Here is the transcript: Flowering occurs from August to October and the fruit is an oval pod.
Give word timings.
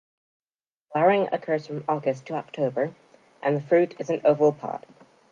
Flowering 0.91 1.27
occurs 1.31 1.67
from 1.67 1.83
August 1.87 2.25
to 2.25 2.33
October 2.33 2.95
and 3.43 3.55
the 3.55 3.61
fruit 3.61 3.93
is 3.99 4.09
an 4.09 4.21
oval 4.25 4.51
pod. 4.51 4.83